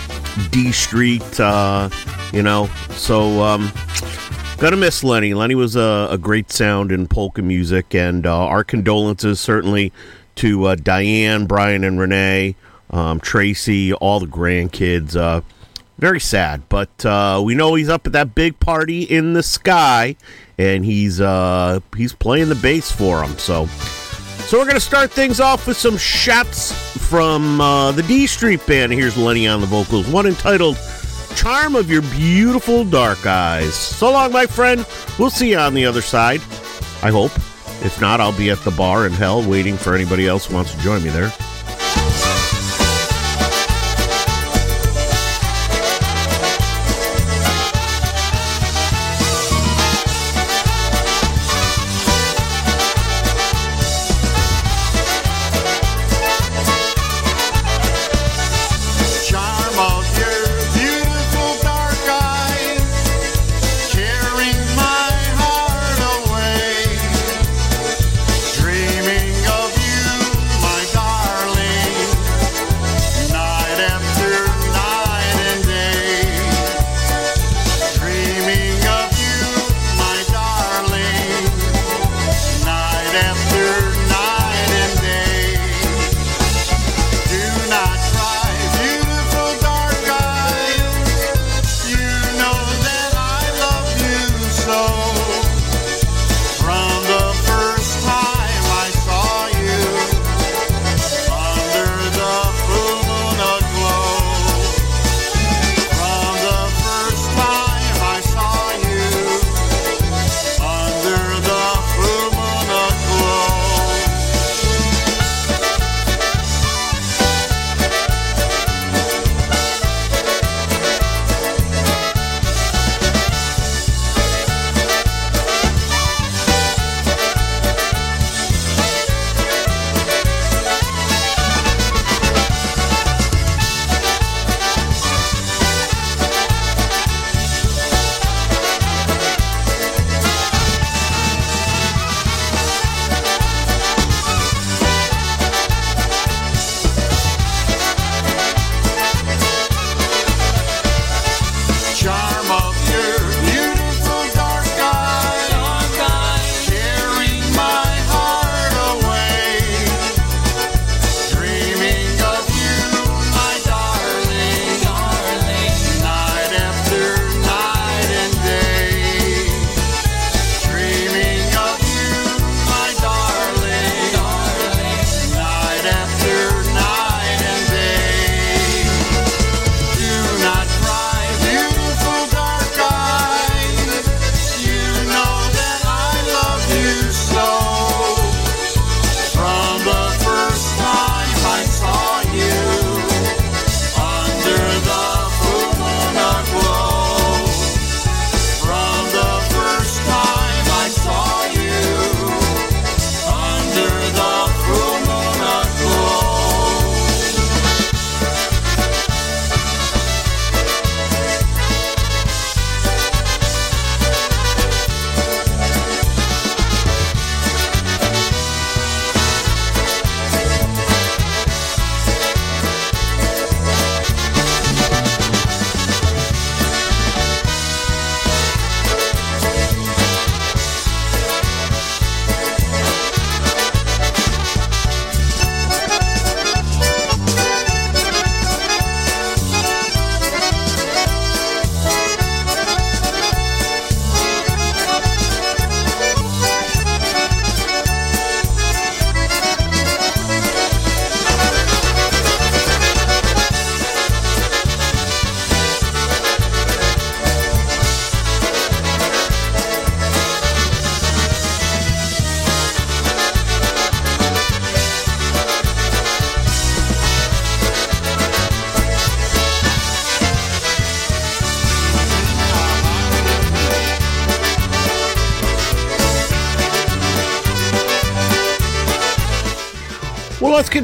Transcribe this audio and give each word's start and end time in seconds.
D 0.52 0.72
Street, 0.72 1.39
uh, 1.39 1.89
you 2.31 2.44
know. 2.44 2.69
So, 2.91 3.41
um, 3.41 3.72
Gonna 4.57 4.77
miss 4.77 5.03
Lenny. 5.03 5.33
Lenny 5.33 5.55
was 5.55 5.75
a, 5.75 6.07
a 6.09 6.17
great 6.17 6.49
sound 6.49 6.93
in 6.93 7.05
polka 7.07 7.41
music, 7.41 7.93
and 7.93 8.25
uh, 8.25 8.45
our 8.45 8.63
condolences 8.63 9.39
certainly 9.39 9.91
to 10.35 10.63
uh, 10.65 10.75
Diane, 10.75 11.47
Brian, 11.47 11.83
and 11.83 11.99
Renee, 11.99 12.55
um, 12.89 13.19
Tracy, 13.19 13.91
all 13.94 14.22
the 14.22 14.25
grandkids. 14.25 15.17
Uh, 15.17 15.41
very 16.00 16.22
sad, 16.22 16.63
but 16.69 17.05
uh, 17.05 17.41
we 17.44 17.55
know 17.55 17.75
he's 17.75 17.89
up 17.89 18.07
at 18.07 18.13
that 18.13 18.35
big 18.35 18.57
party 18.61 19.03
in 19.03 19.33
the 19.33 19.44
sky, 19.44 20.16
and 20.57 20.85
he's 20.85 21.19
uh, 21.19 21.81
he's 21.97 22.13
playing 22.13 22.47
the 22.47 22.55
bass 22.55 22.89
for 22.89 23.19
them. 23.19 23.38
So, 23.38 23.66
so 23.67 24.59
we're 24.59 24.67
gonna 24.67 24.79
start 24.79 25.11
things 25.11 25.41
off 25.41 25.67
with 25.67 25.75
some 25.78 25.97
shots 25.97 26.72
from 27.07 27.59
uh, 27.59 27.91
the 27.91 28.03
D 28.03 28.28
Street 28.28 28.66
Band. 28.66 28.94
Here's 28.94 29.17
Lenny 29.17 29.45
on 29.45 29.59
the 29.59 29.67
vocals, 29.67 30.07
one 30.07 30.25
entitled 30.25 30.78
charm 31.33 31.75
of 31.75 31.89
your 31.89 32.01
beautiful 32.03 32.83
dark 32.83 33.25
eyes. 33.25 33.73
So 33.73 34.11
long, 34.11 34.31
my 34.31 34.45
friend. 34.45 34.85
We'll 35.19 35.29
see 35.29 35.51
you 35.51 35.57
on 35.57 35.73
the 35.73 35.85
other 35.85 36.01
side. 36.01 36.41
I 37.01 37.11
hope. 37.11 37.35
If 37.85 37.99
not, 37.99 38.21
I'll 38.21 38.38
be 38.38 38.49
at 38.49 38.59
the 38.59 38.71
bar 38.71 39.05
in 39.05 39.11
hell 39.11 39.47
waiting 39.47 39.75
for 39.75 39.93
anybody 39.93 40.27
else 40.27 40.45
who 40.45 40.55
wants 40.55 40.73
to 40.73 40.79
join 40.81 41.03
me 41.03 41.09
there. 41.09 41.31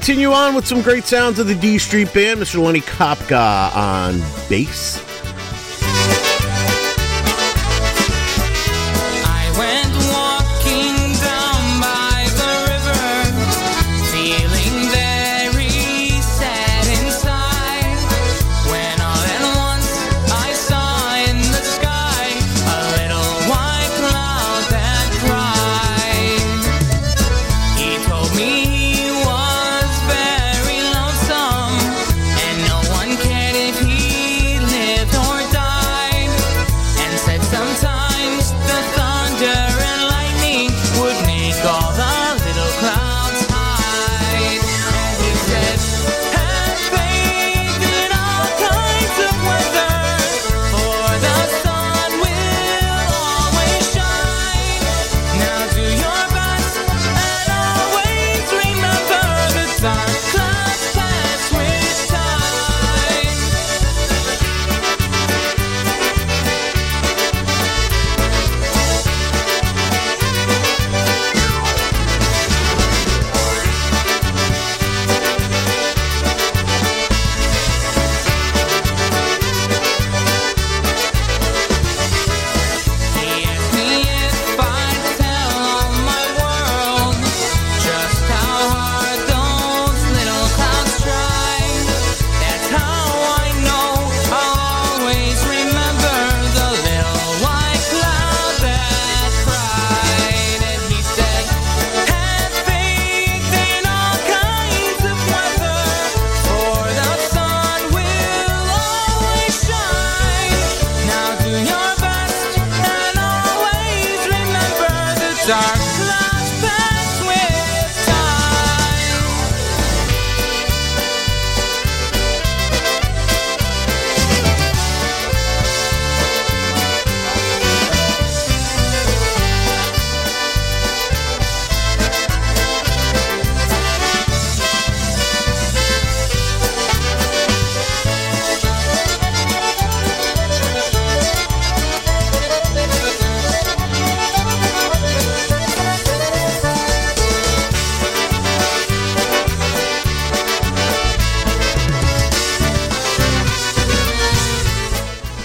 Continue 0.09 0.31
on 0.31 0.55
with 0.55 0.65
some 0.65 0.81
great 0.81 1.03
sounds 1.03 1.37
of 1.37 1.45
the 1.45 1.53
D 1.53 1.77
Street 1.77 2.11
Band. 2.15 2.39
Mr. 2.39 2.59
Lenny 2.59 2.81
Kopka 2.81 3.71
on 3.75 4.19
bass. 4.49 5.08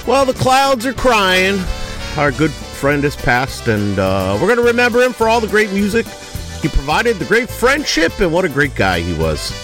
Well, 0.07 0.27
the 0.27 0.35
clouds 0.35 0.85
are 0.85 0.93
crying. 0.93 1.59
Our 2.19 2.31
good 2.31 2.51
friend 2.51 3.03
has 3.05 3.17
passed, 3.17 3.69
and 3.69 3.99
uh, 3.99 4.37
we're 4.39 4.47
going 4.47 4.59
to 4.59 4.65
remember 4.65 5.03
him 5.03 5.15
for 5.15 5.29
all 5.29 5.41
the 5.41 5.49
great 5.49 5.73
music 5.73 6.07
he 6.61 6.69
provided, 6.69 7.17
the 7.17 7.25
great 7.25 7.49
friendship, 7.49 8.21
and 8.21 8.31
what 8.31 8.45
a 8.45 8.51
great 8.51 8.75
guy 8.75 9.01
he 9.01 9.19
was. 9.19 9.64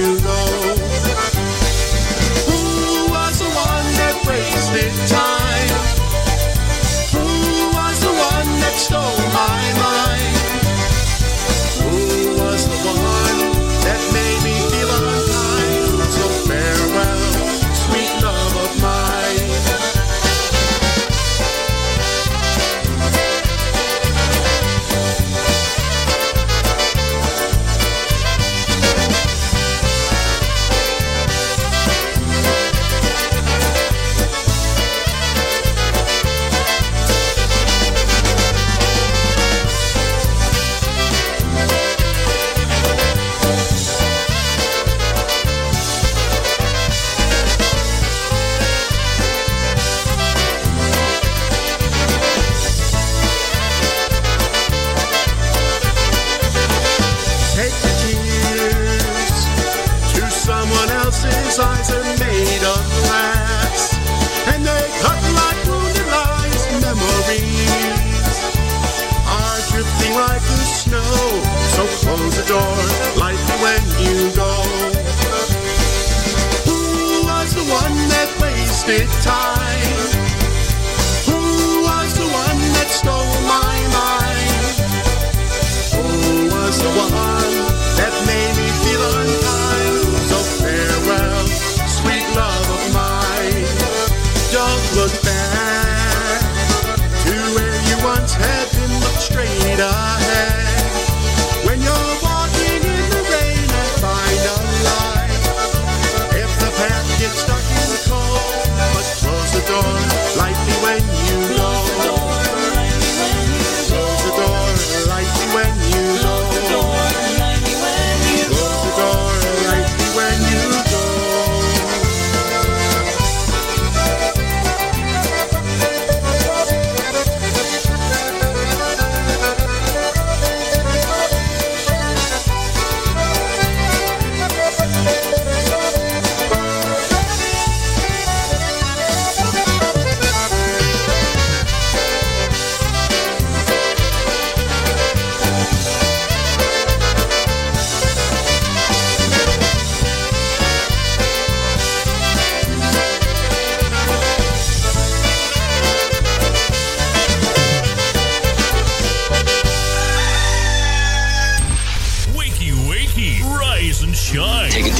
time? 5.07 5.69
Who 7.13 7.27
was 7.75 7.99
the 8.01 8.13
one 8.13 8.59
that 8.59 8.75
stole 8.77 9.17
my 9.33 9.73
mind? 9.79 10.30
Wasted 78.91 79.23
time? 79.23 79.60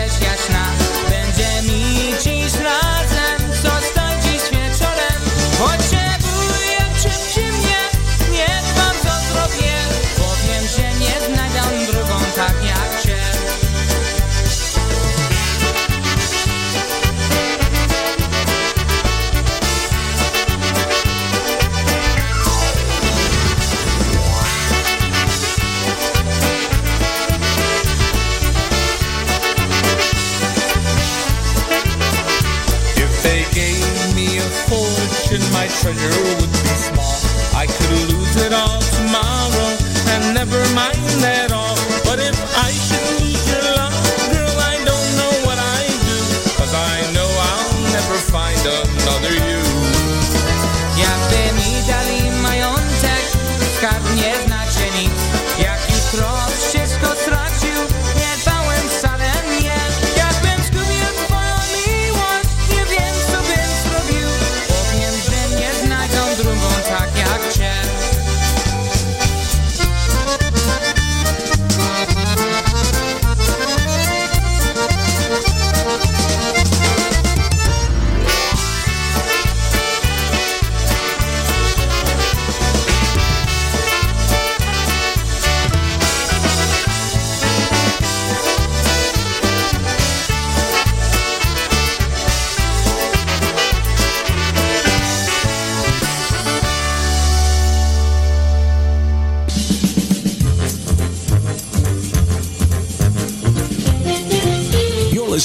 treasure 35.94 36.36
would 36.36 36.52
be 36.52 36.76
small. 36.84 37.16
I 37.56 37.66
could 37.66 38.12
lose 38.12 38.36
it 38.46 38.52
all 38.52 38.82
tomorrow 38.98 39.70
and 40.12 40.34
never 40.34 40.60
mind 40.76 41.24
at 41.24 41.52
all. 41.54 41.77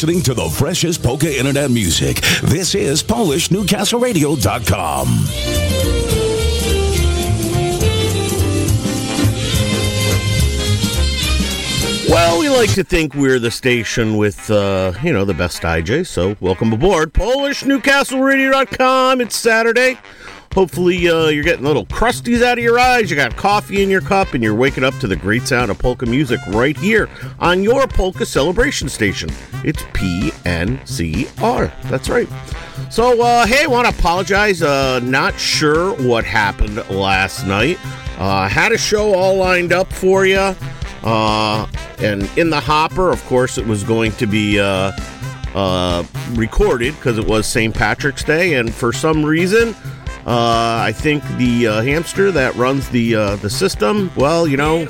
Listening 0.03 0.21
to 0.21 0.35
the 0.35 0.49
freshest 0.49 1.01
polka 1.01 1.39
internet 1.39 1.71
music. 1.71 2.17
This 2.43 2.75
is 2.75 3.05
PolishNewcastleRadio.com. 3.05 5.07
Well, 12.09 12.41
we 12.41 12.49
like 12.49 12.75
to 12.75 12.83
think 12.83 13.15
we're 13.15 13.39
the 13.39 13.53
station 13.53 14.17
with, 14.17 14.51
uh, 14.51 14.93
you 15.05 15.13
know, 15.13 15.25
the 15.25 15.35
best 15.35 15.63
IJ, 15.63 16.09
so 16.09 16.35
welcome 16.41 16.73
aboard. 16.73 17.13
PolishNewcastleRadio.com. 17.13 19.21
It's 19.21 19.37
Saturday. 19.37 20.01
Hopefully, 20.55 21.09
uh, 21.09 21.29
you're 21.29 21.45
getting 21.45 21.65
little 21.65 21.87
crusties 21.87 22.43
out 22.43 22.59
of 22.59 22.65
your 22.65 22.79
eyes. 22.79 23.11
You 23.11 23.17
got 23.17 23.37
coffee 23.37 23.83
in 23.83 23.89
your 23.89 24.03
cup, 24.03 24.35
and 24.35 24.43
you're 24.43 24.55
waking 24.55 24.85
up 24.85 24.95
to 24.99 25.07
the 25.07 25.17
great 25.17 25.47
sound 25.49 25.71
of 25.71 25.79
polka 25.79 26.05
music 26.05 26.41
right 26.49 26.77
here 26.77 27.09
on 27.41 27.63
your 27.63 27.87
polka 27.87 28.27
celebration 28.27 28.89
station. 28.89 29.31
It's 29.65 29.83
PNCR. 29.95 31.73
That's 31.89 32.09
right. 32.11 32.29
So, 32.91 33.23
uh, 33.23 33.47
hey, 33.47 33.65
I 33.65 33.67
want 33.67 33.89
to 33.89 33.99
apologize. 33.99 34.63
Uh, 34.63 35.01
not 35.01 35.39
sure 35.41 35.95
what 36.07 36.25
happened 36.25 36.77
last 36.91 37.47
night. 37.47 37.79
Uh, 38.19 38.47
had 38.49 38.73
a 38.73 38.79
show 38.79 39.15
all 39.15 39.37
lined 39.37 39.73
up 39.73 39.91
for 39.93 40.27
you. 40.27 40.55
Uh, 41.03 41.67
and 41.99 42.31
in 42.37 42.51
the 42.51 42.61
hopper, 42.61 43.11
of 43.11 43.25
course, 43.25 43.57
it 43.57 43.67
was 43.67 43.85
going 43.85 44.13
to 44.13 44.27
be 44.27 44.61
uh, 44.61 44.93
uh, 45.55 46.05
recorded 46.33 46.95
because 46.97 47.19
it 47.19 47.27
was 47.27 47.47
St. 47.47 47.75
Patrick's 47.75 48.25
Day, 48.25 48.55
and 48.55 48.73
for 48.73 48.93
some 48.93 49.25
reason, 49.25 49.75
uh, 50.27 50.83
I 50.85 50.93
think 50.95 51.25
the 51.37 51.67
uh, 51.67 51.83
hamster 51.83 52.31
that 52.31 52.55
runs 52.55 52.89
the 52.91 53.17
uh, 53.17 53.37
the 53.37 53.51
system, 53.51 54.11
well, 54.17 54.47
you 54.47 54.57
know, 54.57 54.87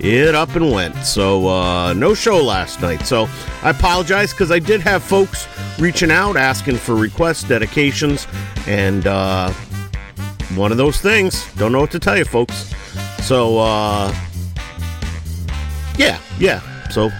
it 0.00 0.34
up 0.34 0.56
and 0.56 0.70
went. 0.72 0.96
So 1.04 1.46
uh, 1.48 1.92
no 1.92 2.12
show 2.14 2.42
last 2.42 2.80
night. 2.80 3.02
So 3.02 3.28
I 3.62 3.70
apologize 3.70 4.32
because 4.32 4.50
I 4.50 4.58
did 4.58 4.80
have 4.80 5.02
folks 5.02 5.46
reaching 5.78 6.10
out 6.10 6.36
asking 6.36 6.76
for 6.76 6.94
requests, 6.96 7.44
dedications, 7.44 8.26
and 8.66 9.06
uh, 9.06 9.52
one 10.54 10.72
of 10.72 10.76
those 10.78 11.00
things. 11.00 11.52
Don't 11.54 11.70
know 11.70 11.80
what 11.80 11.92
to 11.92 12.00
tell 12.00 12.18
you, 12.18 12.24
folks. 12.24 12.74
So 13.22 13.58
uh, 13.58 14.12
yeah, 15.96 16.18
yeah. 16.38 16.88
So 16.88 17.10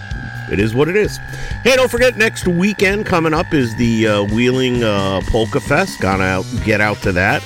it 0.52 0.61
is 0.61 0.75
what 0.75 0.88
it 0.88 0.97
is. 0.97 1.16
Hey, 1.64 1.76
don't 1.76 1.90
forget 1.90 2.16
next 2.16 2.47
weekend 2.47 3.06
coming 3.06 3.35
up 3.35 3.54
is 3.54 3.75
the 3.76 4.06
uh, 4.06 4.23
Wheeling 4.25 4.85
uh, 4.85 5.23
Polka 5.26 5.61
Fest. 5.61 6.00
Gonna 6.00 6.42
get 6.64 6.80
out 6.80 6.99
to 6.99 7.12
that. 7.12 7.42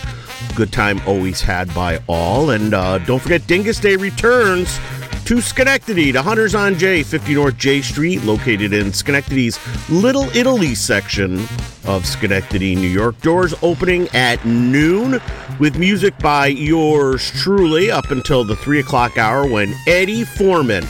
Good 0.54 0.72
time 0.72 1.00
always 1.06 1.40
had 1.40 1.72
by 1.74 2.00
all. 2.08 2.50
And 2.50 2.74
uh, 2.74 2.98
don't 2.98 3.20
forget, 3.20 3.46
Dingus 3.46 3.78
Day 3.78 3.96
returns 3.96 4.78
to 5.26 5.40
Schenectady 5.40 6.12
to 6.12 6.22
Hunters 6.22 6.54
on 6.54 6.78
J, 6.78 7.02
50 7.02 7.34
North 7.34 7.58
J 7.58 7.82
Street, 7.82 8.22
located 8.22 8.72
in 8.72 8.92
Schenectady's 8.92 9.58
Little 9.90 10.24
Italy 10.36 10.72
section 10.76 11.40
of 11.84 12.06
Schenectady, 12.06 12.76
New 12.76 12.86
York. 12.86 13.20
Doors 13.22 13.52
opening 13.60 14.06
at 14.14 14.44
noon 14.46 15.20
with 15.58 15.78
music 15.80 16.16
by 16.20 16.46
yours 16.46 17.28
truly 17.42 17.90
up 17.90 18.12
until 18.12 18.44
the 18.44 18.54
3 18.54 18.78
o'clock 18.78 19.18
hour 19.18 19.44
when 19.48 19.74
Eddie 19.88 20.22
Forman 20.22 20.86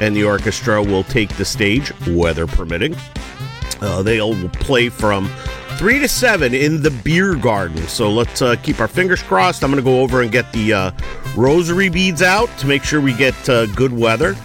and 0.00 0.14
the 0.14 0.22
orchestra 0.22 0.80
will 0.80 1.02
take 1.02 1.36
the 1.36 1.44
stage, 1.44 1.92
weather 2.06 2.46
permitting. 2.46 2.94
Uh, 3.80 4.04
they'll 4.04 4.48
play 4.50 4.88
from 4.88 5.28
3 5.78 5.98
to 5.98 6.06
7 6.06 6.54
in 6.54 6.82
the 6.82 6.90
beer 6.90 7.34
garden. 7.34 7.78
So 7.88 8.08
let's 8.08 8.40
uh, 8.40 8.54
keep 8.62 8.78
our 8.78 8.86
fingers 8.86 9.22
crossed. 9.22 9.64
I'm 9.64 9.70
going 9.72 9.82
to 9.82 9.90
go 9.90 10.00
over 10.00 10.22
and 10.22 10.30
get 10.30 10.52
the 10.52 10.74
uh, 10.74 10.90
rosary 11.36 11.88
beads 11.88 12.22
out 12.22 12.48
to 12.58 12.66
make 12.66 12.82
sure 12.84 13.00
we 13.00 13.12
get 13.14 13.48
uh, 13.48 13.66
good 13.66 13.92
weather. 13.92 14.36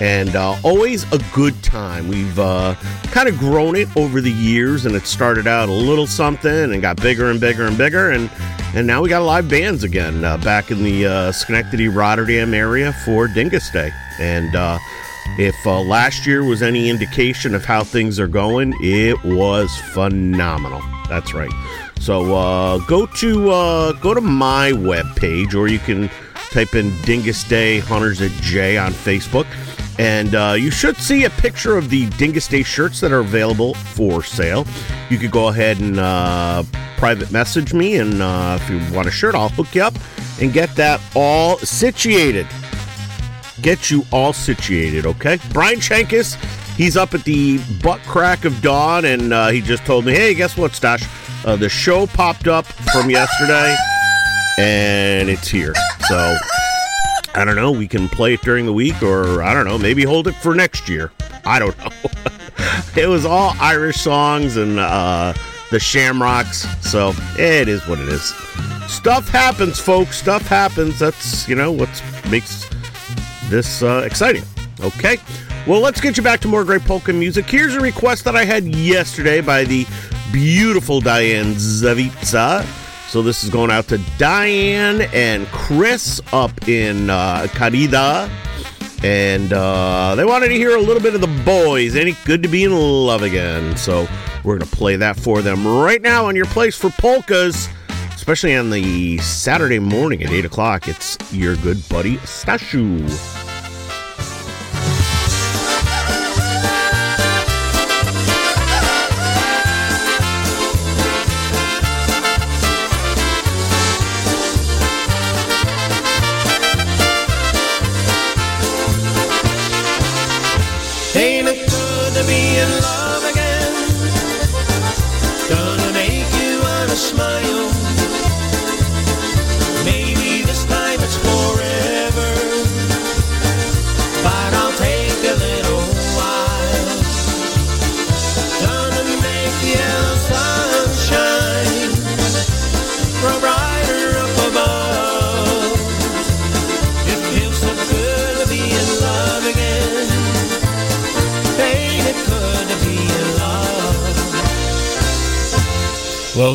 And 0.00 0.34
uh, 0.34 0.56
always 0.64 1.10
a 1.12 1.20
good 1.32 1.62
time. 1.62 2.08
We've 2.08 2.38
uh, 2.38 2.74
kind 3.12 3.28
of 3.28 3.38
grown 3.38 3.76
it 3.76 3.88
over 3.96 4.20
the 4.20 4.32
years, 4.32 4.84
and 4.84 4.96
it 4.96 5.06
started 5.06 5.46
out 5.46 5.68
a 5.68 5.72
little 5.72 6.08
something 6.08 6.72
and 6.72 6.82
got 6.82 7.00
bigger 7.00 7.30
and 7.30 7.40
bigger 7.40 7.66
and 7.66 7.78
bigger. 7.78 8.10
And, 8.10 8.28
and 8.74 8.86
now 8.86 9.00
we 9.02 9.08
got 9.08 9.22
live 9.22 9.48
bands 9.48 9.84
again 9.84 10.24
uh, 10.24 10.38
back 10.38 10.72
in 10.72 10.82
the 10.82 11.30
Schenectady 11.32 11.88
Rotterdam 11.88 12.52
area 12.52 12.92
for 13.04 13.28
Dingus 13.28 13.70
Day. 13.70 13.92
And 14.18 14.56
if 15.38 15.66
uh, 15.66 15.80
last 15.80 16.26
year 16.26 16.44
was 16.44 16.62
any 16.62 16.90
indication 16.90 17.54
of 17.54 17.64
how 17.64 17.84
things 17.84 18.20
are 18.20 18.28
going, 18.28 18.74
it 18.82 19.22
was 19.24 19.74
phenomenal. 19.92 20.82
That's 21.08 21.32
right. 21.32 21.50
So 22.00 22.34
uh, 22.34 22.78
go 22.86 23.06
to 23.06 23.50
uh, 23.50 23.92
go 23.92 24.12
to 24.12 24.20
my 24.20 24.72
webpage, 24.72 25.54
or 25.54 25.68
you 25.68 25.78
can 25.78 26.10
type 26.52 26.74
in 26.74 26.96
Dingus 27.02 27.42
Day 27.44 27.78
Hunters 27.80 28.20
at 28.20 28.30
J 28.42 28.76
on 28.76 28.92
Facebook, 28.92 29.46
and 29.98 30.34
uh, 30.34 30.54
you 30.56 30.70
should 30.70 30.96
see 30.96 31.24
a 31.24 31.30
picture 31.30 31.76
of 31.76 31.90
the 31.90 32.06
Dingus 32.10 32.46
Day 32.46 32.62
shirts 32.62 33.00
that 33.00 33.12
are 33.12 33.20
available 33.20 33.74
for 33.74 34.22
sale. 34.22 34.66
You 35.10 35.18
could 35.18 35.30
go 35.30 35.48
ahead 35.48 35.80
and 35.80 35.98
uh, 35.98 36.62
private 36.96 37.32
message 37.32 37.74
me, 37.74 37.96
and 37.96 38.22
uh, 38.22 38.58
if 38.60 38.70
you 38.70 38.94
want 38.94 39.08
a 39.08 39.10
shirt, 39.10 39.34
I'll 39.34 39.48
hook 39.48 39.74
you 39.74 39.82
up 39.82 39.94
and 40.40 40.52
get 40.52 40.74
that 40.76 41.00
all 41.14 41.58
situated 41.58 42.46
get 43.62 43.90
you 43.90 44.04
all 44.12 44.32
situated, 44.32 45.06
okay? 45.06 45.38
Brian 45.52 45.78
Shankus, 45.78 46.34
he's 46.74 46.96
up 46.96 47.14
at 47.14 47.24
the 47.24 47.58
butt 47.82 48.00
crack 48.00 48.44
of 48.44 48.60
dawn, 48.60 49.04
and 49.04 49.32
uh, 49.32 49.48
he 49.48 49.62
just 49.62 49.86
told 49.86 50.04
me, 50.04 50.12
hey, 50.12 50.34
guess 50.34 50.56
what, 50.56 50.74
Stash? 50.74 51.04
Uh, 51.44 51.56
the 51.56 51.68
show 51.68 52.06
popped 52.06 52.46
up 52.46 52.66
from 52.66 53.08
yesterday, 53.08 53.74
and 54.58 55.28
it's 55.28 55.48
here. 55.48 55.74
So, 56.08 56.36
I 57.34 57.44
don't 57.44 57.56
know. 57.56 57.72
We 57.72 57.88
can 57.88 58.08
play 58.08 58.34
it 58.34 58.42
during 58.42 58.66
the 58.66 58.72
week, 58.72 59.02
or 59.02 59.42
I 59.42 59.54
don't 59.54 59.66
know, 59.66 59.78
maybe 59.78 60.02
hold 60.04 60.28
it 60.28 60.34
for 60.34 60.54
next 60.54 60.88
year. 60.88 61.10
I 61.44 61.58
don't 61.58 61.76
know. 61.78 61.90
it 62.96 63.06
was 63.08 63.24
all 63.24 63.54
Irish 63.58 63.96
songs 63.96 64.56
and 64.56 64.78
uh, 64.78 65.32
the 65.70 65.80
Shamrocks, 65.80 66.66
so 66.86 67.14
it 67.38 67.68
is 67.68 67.86
what 67.88 67.98
it 67.98 68.08
is. 68.08 68.34
Stuff 68.86 69.28
happens, 69.28 69.78
folks. 69.78 70.18
Stuff 70.18 70.42
happens. 70.42 70.98
That's, 70.98 71.48
you 71.48 71.54
know, 71.54 71.72
what 71.72 71.88
makes 72.30 72.68
this 73.48 73.82
uh, 73.82 74.02
exciting. 74.04 74.44
Okay. 74.80 75.16
Well, 75.66 75.80
let's 75.80 76.00
get 76.00 76.16
you 76.16 76.22
back 76.22 76.40
to 76.40 76.48
more 76.48 76.64
great 76.64 76.82
polka 76.82 77.12
music. 77.12 77.48
Here's 77.48 77.74
a 77.74 77.80
request 77.80 78.24
that 78.24 78.36
I 78.36 78.44
had 78.44 78.64
yesterday 78.64 79.40
by 79.40 79.64
the 79.64 79.86
beautiful 80.32 81.00
Diane 81.00 81.54
Zavitsa. 81.54 82.81
So 83.12 83.20
this 83.20 83.44
is 83.44 83.50
going 83.50 83.70
out 83.70 83.88
to 83.88 83.98
Diane 84.16 85.02
and 85.12 85.46
Chris 85.48 86.18
up 86.32 86.66
in 86.66 87.10
uh, 87.10 87.46
Carida. 87.50 88.30
And 89.04 89.52
uh, 89.52 90.14
they 90.14 90.24
wanted 90.24 90.48
to 90.48 90.54
hear 90.54 90.74
a 90.74 90.80
little 90.80 91.02
bit 91.02 91.14
of 91.14 91.20
the 91.20 91.42
boys. 91.44 91.94
Ain't 91.94 92.08
it 92.08 92.16
good 92.24 92.42
to 92.42 92.48
be 92.48 92.64
in 92.64 92.72
love 92.72 93.22
again? 93.22 93.76
So 93.76 94.08
we're 94.42 94.56
going 94.56 94.66
to 94.66 94.76
play 94.76 94.96
that 94.96 95.16
for 95.16 95.42
them 95.42 95.66
right 95.66 96.00
now 96.00 96.24
on 96.24 96.36
your 96.36 96.46
place 96.46 96.74
for 96.74 96.88
polkas, 96.88 97.68
especially 98.14 98.56
on 98.56 98.70
the 98.70 99.18
Saturday 99.18 99.78
morning 99.78 100.22
at 100.22 100.30
8 100.30 100.46
o'clock. 100.46 100.88
It's 100.88 101.18
your 101.30 101.56
good 101.56 101.86
buddy 101.90 102.16
Stashu. 102.16 103.41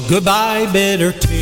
Goodbye, 0.10 0.66
bitter 0.72 1.12
teardrop. 1.12 1.37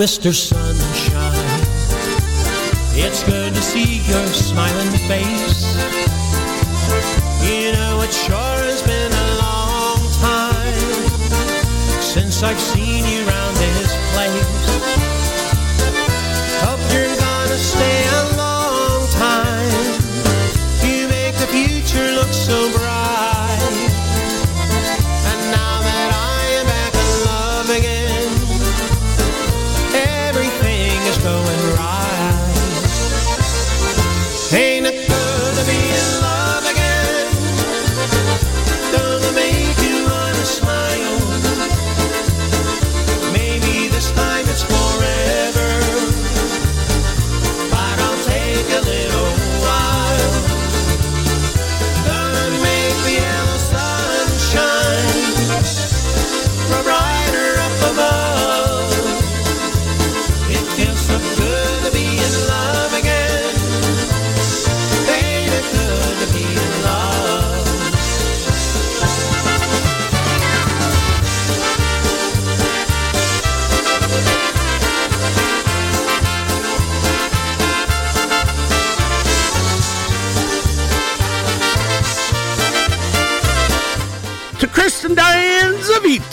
Mr. 0.00 0.32
Sunshine. 0.32 1.60
It's 2.96 3.22
good 3.24 3.52
to 3.52 3.60
see 3.60 3.98
your 4.10 4.26
smiling 4.28 4.96
face. 5.06 5.76
You 7.44 7.72
know, 7.72 8.00
it 8.00 8.10
sure 8.10 8.60
has 8.64 8.80
been 8.80 9.12
a 9.12 9.28
long 9.44 10.00
time 10.24 12.00
since 12.00 12.42
I've 12.42 12.58
seen 12.58 12.89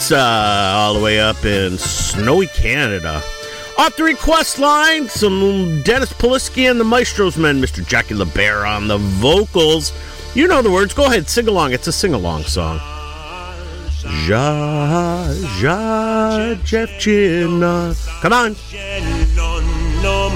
Levica, 0.10 0.18
uh, 0.18 0.78
all 0.78 0.94
the 0.94 1.00
way 1.00 1.20
up 1.20 1.44
in 1.46 1.78
snowy 1.78 2.48
Canada. 2.48 3.22
Off 3.78 3.96
the 3.96 4.04
request 4.04 4.60
line, 4.60 5.08
some 5.08 5.82
Dennis 5.84 6.12
Polisky 6.14 6.70
and 6.70 6.80
the 6.80 6.84
Maestros 6.84 7.38
men, 7.38 7.62
Mr. 7.62 7.86
Jackie 7.86 8.16
LeBear 8.16 8.68
on 8.68 8.88
the 8.88 8.98
vocals. 8.98 9.94
You 10.34 10.48
know 10.48 10.62
the 10.62 10.72
words. 10.72 10.94
Go 10.94 11.06
ahead, 11.06 11.30
sing 11.30 11.48
along. 11.48 11.74
It's 11.74 11.88
a 11.88 11.92
sing 11.92 12.14
along 12.14 12.44
song. 12.44 12.80
Ja, 14.28 15.26
ja, 15.62 16.56
dziewczyna. 16.64 17.94
Come 18.22 18.36
on. 18.36 18.56
Zieloną 18.72 20.32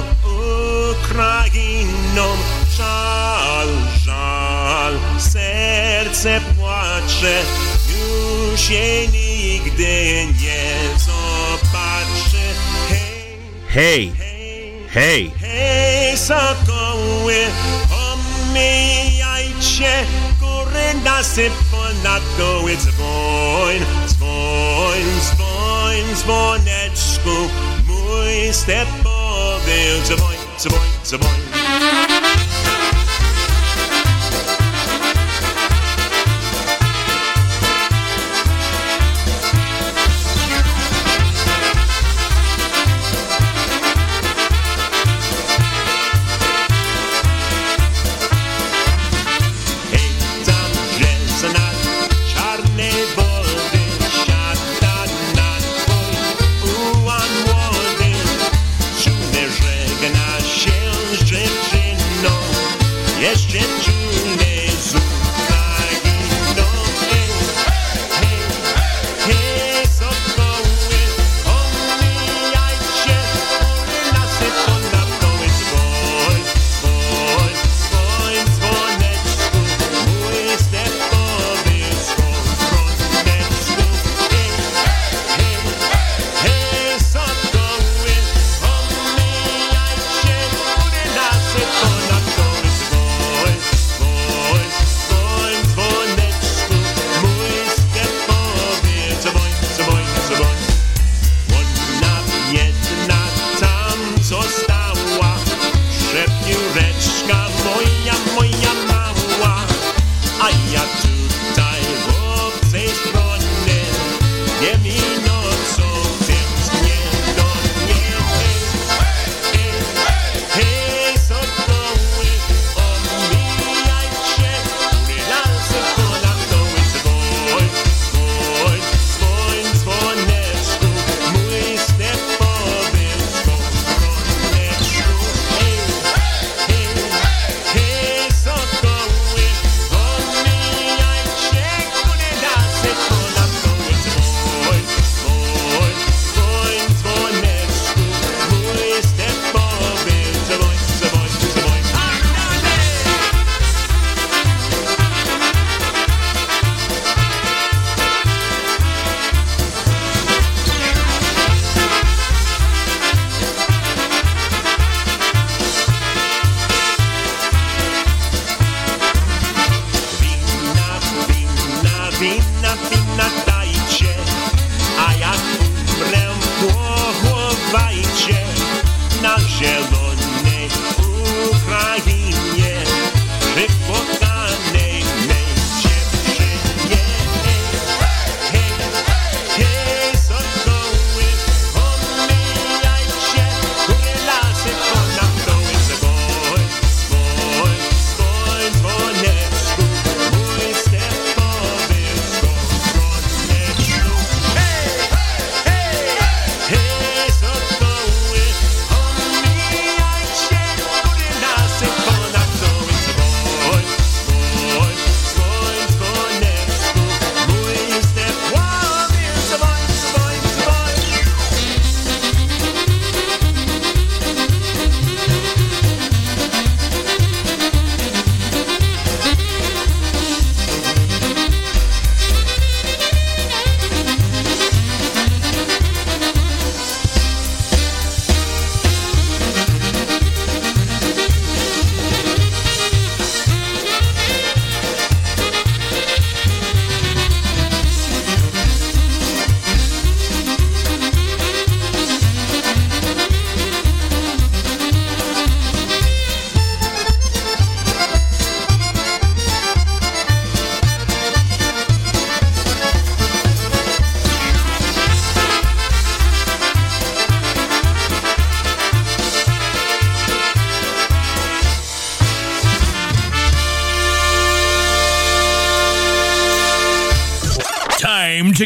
żal, 2.78 3.68
żal, 4.06 4.94
serce 5.18 6.42
płacze, 6.58 7.44
już 7.90 8.62
się 8.62 9.21
nigdy 9.72 10.28
nie 10.42 11.00
zobaczy. 11.00 12.46
Hej, 13.68 14.12
hej, 14.18 14.90
hey. 14.90 15.32
hej, 15.40 16.18
sokoły, 16.18 17.36
omijajcie 18.12 20.06
góry 20.40 20.94
nasypą 21.04 21.78
na 22.04 22.20
doły 22.38 22.78
dzwoń, 22.78 23.76
dzwoń, 24.08 25.02
dzwoń, 25.22 26.16
dzwoneczku, 26.16 27.50
mój 27.88 28.54
stepowy 28.54 30.02
dzwoń, 30.06 30.38
dzwoń, 30.60 30.90
dzwoń. 31.06 32.11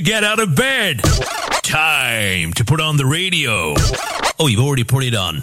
Get 0.05 0.23
out 0.23 0.39
of 0.39 0.55
bed. 0.55 1.01
Time 1.63 2.53
to 2.53 2.63
put 2.63 2.79
on 2.79 2.95
the 2.95 3.07
radio. 3.07 3.73
Oh, 4.39 4.45
you've 4.45 4.59
already 4.59 4.83
put 4.83 5.03
it 5.03 5.15
on. 5.15 5.37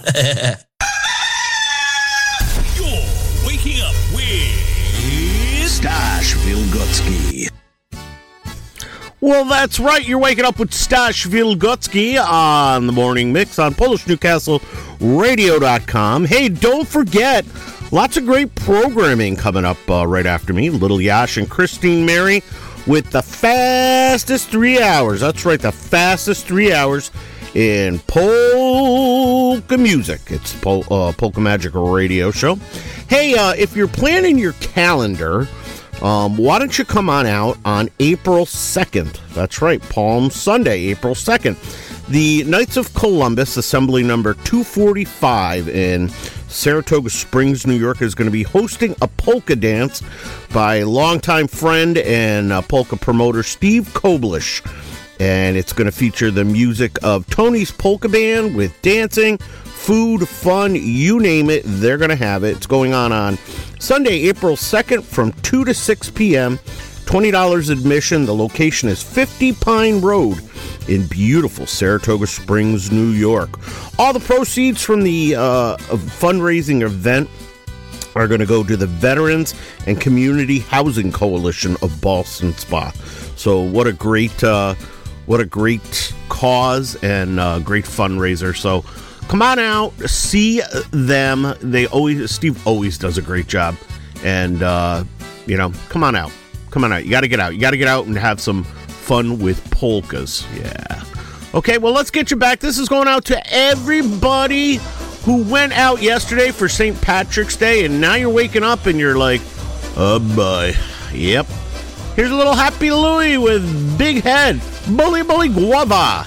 You're 2.77 3.03
waking 3.45 3.81
up 3.83 3.97
with 4.15 5.69
Stash 5.69 6.37
Wilgocki. 6.37 7.51
Well, 9.21 9.45
that's 9.47 9.81
right. 9.81 10.07
You're 10.07 10.21
waking 10.21 10.45
up 10.45 10.61
with 10.61 10.73
Stash 10.73 11.27
Wilgocki 11.27 12.25
on 12.25 12.87
the 12.87 12.93
morning 12.93 13.33
mix 13.33 13.59
on 13.59 13.75
PolishNewcastleRadio.com. 13.75 16.25
Hey, 16.25 16.49
don't 16.49 16.87
forget, 16.87 17.45
lots 17.91 18.17
of 18.17 18.27
great 18.27 18.55
programming 18.55 19.35
coming 19.35 19.65
up 19.65 19.79
uh, 19.91 20.07
right 20.07 20.27
after 20.27 20.53
me. 20.53 20.71
Little 20.71 21.01
Yash 21.01 21.37
and 21.37 21.51
Christine 21.51 22.07
Mary 22.07 22.45
with 22.87 23.11
the 23.11 23.23
fastest 23.23 24.49
three 24.49 24.81
hours. 24.81 25.21
That's 25.21 25.45
right, 25.45 25.61
the 25.61 25.73
fastest 25.73 26.47
three 26.47 26.73
hours 26.73 27.11
in 27.55 27.99
polka 28.01 29.77
music. 29.77 30.21
It's 30.27 30.59
Pol- 30.61 30.85
uh, 30.91 31.13
Polka 31.13 31.41
Magic 31.41 31.73
Radio 31.75 32.31
Show. 32.31 32.57
Hey, 33.09 33.35
uh, 33.35 33.53
if 33.53 33.77
you're 33.77 33.89
planning 33.89 34.39
your 34.39 34.53
calendar, 34.55 35.47
um, 36.03 36.37
why 36.37 36.59
don't 36.59 36.77
you 36.79 36.85
come 36.85 37.09
on 37.09 37.27
out 37.27 37.59
on 37.65 37.89
April 38.01 38.45
2nd? 38.45 39.21
That's 39.35 39.63
right, 39.63 39.81
Palm 39.83 40.31
Sunday, 40.31 40.87
April 40.87 41.15
2nd. 41.15 41.57
The 42.09 42.43
Knights 42.45 42.77
of 42.77 42.93
Columbus, 42.95 43.57
assembly 43.57 44.03
number 44.03 44.35
245 44.35 45.69
in 45.69 46.09
Saratoga 46.53 47.11
Springs, 47.11 47.67
New 47.67 47.79
York, 47.79 48.03
is 48.03 48.15
going 48.15 48.27
to 48.27 48.33
be 48.33 48.43
hosting 48.43 48.95
a 49.01 49.09
polka 49.09 49.57
dance 49.57 50.03
by 50.53 50.83
longtime 50.83 51.49
friend 51.49 51.99
and 51.99 52.53
uh, 52.53 52.63
polka 52.63 52.97
promoter 52.97 53.43
Steve 53.43 53.85
Koblish. 53.95 54.61
And 55.19 55.57
it's 55.57 55.73
going 55.73 55.87
to 55.87 55.97
feature 55.97 56.31
the 56.31 56.45
music 56.45 57.03
of 57.03 57.29
Tony's 57.29 57.71
Polka 57.71 58.09
Band 58.09 58.55
with 58.55 58.81
dancing, 58.83 59.39
food, 59.39 60.29
fun, 60.29 60.75
you 60.75 61.21
name 61.21 61.49
it, 61.51 61.63
they're 61.65 61.99
going 61.99 62.11
to 62.11 62.17
have 62.17 62.45
it. 62.45 62.57
It's 62.57 62.67
going 62.67 62.93
on 62.93 63.13
on 63.13 63.39
Sunday, 63.79 64.29
April 64.29 64.57
2nd 64.57 65.03
from 65.05 65.33
2 65.43 65.65
to 65.65 65.75
6 65.75 66.11
p.m. 66.11 66.59
$20 67.13 67.69
admission. 67.69 68.25
The 68.25 68.35
location 68.35 68.89
is 68.89 69.03
50 69.03 69.53
Pine 69.53 70.01
Road 70.01 70.41
in 70.89 71.07
beautiful 71.09 71.67
Saratoga 71.67 72.27
Springs, 72.27 72.91
New 72.91 73.11
York. 73.11 73.51
All 73.99 74.15
the 74.15 74.21
proceeds 74.21 74.83
from 74.83 75.03
the 75.03 75.35
uh, 75.35 75.77
fundraising 75.77 76.81
event 76.81 77.29
are 78.15 78.27
going 78.27 78.41
to 78.41 78.47
go 78.47 78.65
to 78.65 78.79
the 78.79 78.87
Veterans 78.87 79.55
and 79.87 80.01
Community 80.01 80.61
Housing 80.61 81.13
Coalition 81.13 81.73
of 81.83 81.91
Ballston 82.01 82.55
Spa. 82.55 82.93
So 83.37 83.61
what 83.61 83.87
a 83.87 83.93
great 83.93 84.43
uh, 84.43 84.75
what 85.27 85.39
a 85.39 85.45
great 85.45 86.15
cause 86.31 86.97
and 87.03 87.39
uh, 87.39 87.59
great 87.59 87.85
fundraiser. 87.85 88.57
So 88.57 88.87
come 89.29 89.43
on 89.43 89.59
out, 89.59 89.93
see 90.09 90.63
them. 90.93 91.55
They 91.61 91.87
always 91.89 92.31
Steve 92.31 92.67
always 92.67 92.97
does 92.97 93.19
a 93.19 93.23
great 93.23 93.49
job, 93.49 93.77
and 94.25 94.63
uh, 94.63 95.05
you 95.45 95.59
know, 95.59 95.73
come 95.91 96.05
on 96.05 96.17
out, 96.17 96.33
come 96.73 96.83
on 96.85 96.93
out. 96.93 97.05
You 97.05 97.11
got 97.11 97.21
to 97.21 97.29
get 97.29 97.39
out. 97.39 97.55
You 97.55 97.61
got 97.61 97.71
to 97.71 97.77
get 97.77 97.87
out 97.87 98.07
and 98.07 98.19
have 98.19 98.41
some 98.41 98.65
fun 98.65 99.39
with 99.39 99.71
polkas. 99.71 100.45
Yeah. 100.57 101.05
Okay, 101.55 101.79
well, 101.79 101.93
let's 101.93 102.11
get 102.11 102.31
you 102.31 102.37
back. 102.37 102.61
This 102.61 102.79
is 102.79 102.89
going 102.89 103.07
out 103.07 103.27
to 103.27 103.41
everybody 103.53 104.81
who 105.25 105.43
went 105.45 105.73
out 105.75 106.03
yesterday 106.03 106.51
for 106.51 106.69
St. 106.69 107.01
Patrick's 107.01 107.57
Day, 107.57 107.85
and 107.85 108.01
now 108.01 108.15
you're 108.15 108.31
waking 108.31 108.65
up 108.65 108.87
and 108.87 108.99
you're 108.99 109.19
like, 109.19 109.43
oh 109.97 110.19
boy. 110.35 110.73
Yep. 111.13 111.47
Here's 112.17 112.31
a 112.31 112.35
little 112.35 112.55
Happy 112.55 112.91
Louie 112.91 113.39
with 113.39 113.99
Big 113.99 114.23
Head. 114.23 114.61
Bully 114.97 115.23
Bully 115.23 115.49
Guava. 115.49 116.27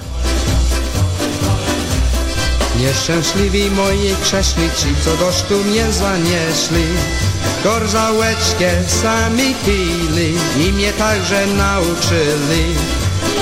Nieszczęśliwi 2.80 3.72
moi 3.72 4.16
krześnici, 4.24 4.96
co 5.06 5.18
do 5.18 5.32
sztu 5.32 5.64
mnie 5.64 5.92
zanieśli. 5.92 6.86
Gorzałeczkę 7.64 8.72
sami 8.88 9.56
pili 9.66 10.38
i 10.68 10.74
mnie 10.74 10.94
także 10.94 11.48
nauczyli. 11.48 12.76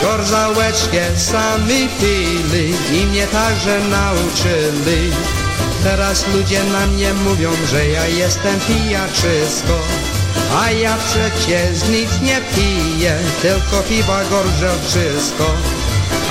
Gorzałeczkę 0.01 1.17
sami 1.17 1.89
pili 1.99 2.75
i 3.01 3.05
mnie 3.05 3.27
także 3.27 3.79
nauczyli. 3.79 5.11
Teraz 5.83 6.25
ludzie 6.33 6.63
na 6.63 6.87
mnie 6.87 7.13
mówią, 7.13 7.51
że 7.71 7.87
ja 7.87 8.07
jestem 8.07 8.59
pijaczysko. 8.59 9.79
A 10.61 10.71
ja 10.71 10.97
przecież 10.97 11.89
nic 11.89 12.21
nie 12.21 12.41
piję, 12.55 13.17
tylko 13.41 13.83
piwa 13.89 14.23
gorzelczysko. 14.23 15.45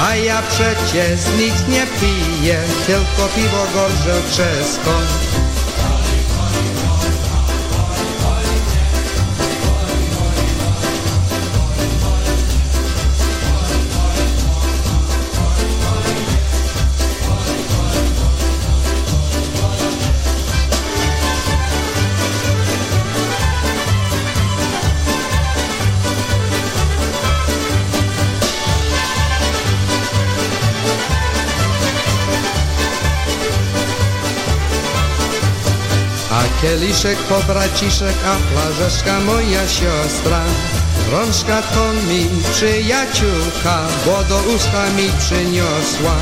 A 0.01 0.17
ja 0.17 0.43
przecież 0.43 1.21
nic 1.39 1.69
nie 1.69 1.87
piję, 2.01 2.59
tylko 2.87 3.29
piwo 3.35 3.67
gorzelczysko. 3.75 4.91
A 36.43 36.63
kieliszek 36.63 37.19
po 37.19 37.43
braciszek, 37.53 38.17
a 38.27 38.35
flażeczka 38.37 39.21
moja 39.21 39.69
siostra. 39.69 40.45
Rączka 41.13 41.63
to 41.63 41.93
mi 41.93 42.29
przyjaciółka, 42.53 43.79
bo 44.07 44.25
do 44.25 44.43
usta 44.55 44.91
mi 44.97 45.11
przyniosła. 45.19 46.17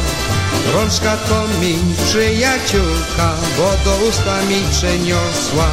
Rączka 0.75 1.17
to 1.17 1.49
mi 1.61 1.79
przyjaciółka, 2.05 3.35
bo 3.57 3.71
do 3.85 3.97
usta 4.09 4.43
mi 4.43 4.61
przyniosła. 4.71 5.69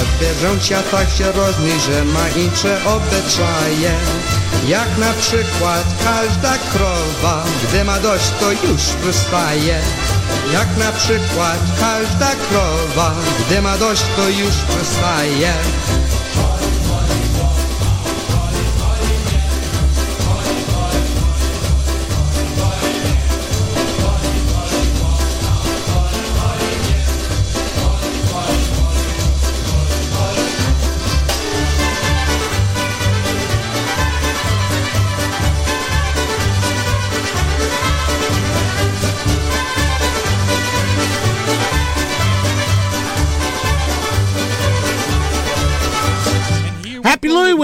Od 0.00 0.20
wierzącia 0.20 0.82
tak 0.82 1.10
się 1.10 1.32
różni, 1.32 1.80
że 1.80 2.04
ma 2.04 2.28
inne 2.28 2.84
obyczaje. 2.84 3.94
Jak 4.68 4.98
na 4.98 5.12
przykład 5.12 5.84
każda 6.04 6.58
krowa, 6.72 7.44
gdy 7.64 7.84
ma 7.84 8.00
dość, 8.00 8.30
to 8.40 8.52
już 8.52 8.82
wystaje. 9.04 9.80
Jak 10.52 10.76
na 10.76 10.92
przykład 10.92 11.58
każda 11.80 12.30
krowa, 12.48 13.14
gdy 13.40 13.62
ma 13.62 13.78
dość, 13.78 14.02
to 14.16 14.28
już 14.28 14.54
przestaje. 14.68 15.54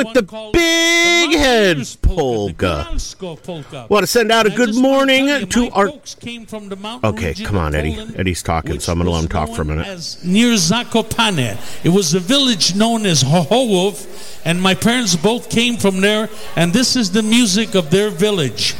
With 0.04 0.14
the 0.14 0.50
Big 0.52 1.38
Head 1.38 1.78
Polka. 2.02 2.88
Want 3.88 4.02
to 4.02 4.06
send 4.06 4.32
out 4.32 4.46
a 4.46 4.50
good 4.50 4.74
morning 4.74 5.46
to 5.48 5.70
our. 5.70 5.90
Okay, 7.04 7.34
come 7.34 7.56
on, 7.56 7.74
Eddie. 7.74 7.98
Eddie's 8.16 8.42
talking, 8.42 8.80
so 8.80 8.92
I'm 8.92 8.98
going 8.98 9.06
to 9.06 9.12
let 9.12 9.22
him 9.22 9.28
talk 9.28 9.50
for 9.54 9.62
a 9.62 9.64
minute. 9.64 9.86
As 9.86 10.24
near 10.24 10.54
Zakopane. 10.54 11.84
It 11.84 11.90
was 11.90 12.14
a 12.14 12.20
village 12.20 12.74
known 12.74 13.06
as 13.06 13.22
Chochołów, 13.22 14.40
and 14.44 14.60
my 14.60 14.74
parents 14.74 15.14
both 15.16 15.48
came 15.50 15.76
from 15.76 16.00
there, 16.00 16.28
and 16.56 16.72
this 16.72 16.96
is 16.96 17.12
the 17.12 17.22
music 17.22 17.74
of 17.74 17.90
their 17.90 18.10
village. 18.10 18.74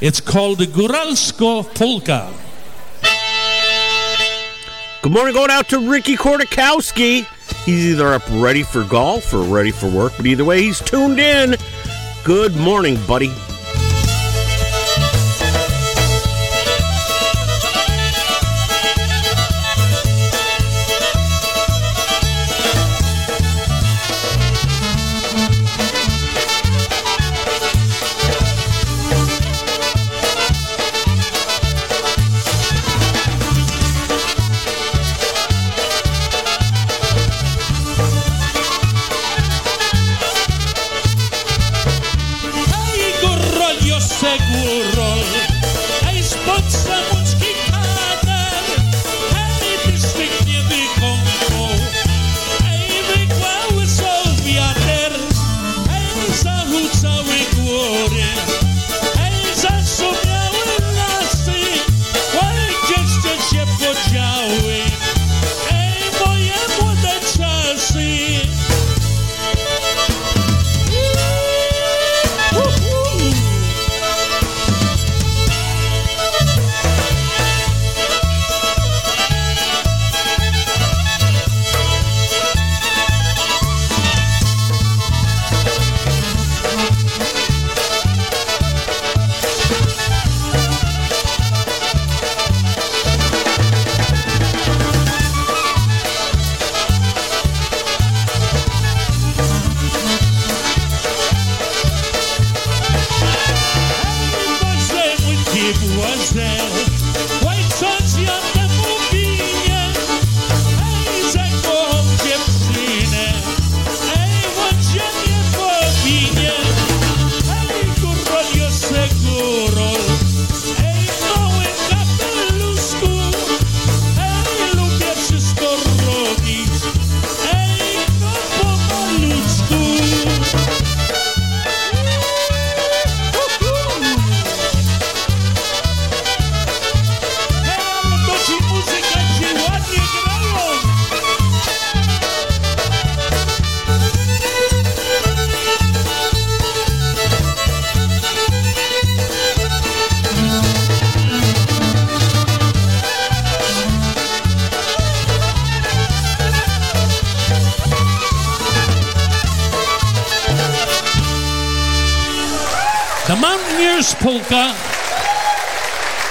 It's 0.00 0.20
called 0.20 0.58
the 0.58 0.66
Guralsko 0.66 1.64
Polka. 1.74 2.32
Good 5.02 5.12
morning, 5.12 5.34
going 5.34 5.50
out 5.50 5.68
to 5.70 5.90
Ricky 5.90 6.16
Kortakowski. 6.16 7.26
He's 7.64 7.92
either 7.92 8.12
up 8.12 8.22
ready 8.30 8.62
for 8.62 8.82
golf 8.84 9.32
or 9.32 9.42
ready 9.42 9.70
for 9.70 9.88
work, 9.88 10.14
but 10.16 10.26
either 10.26 10.44
way, 10.44 10.62
he's 10.62 10.80
tuned 10.80 11.20
in. 11.20 11.56
Good 12.24 12.56
morning, 12.56 12.98
buddy. 13.06 13.32